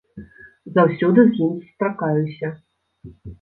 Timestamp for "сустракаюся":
1.67-2.47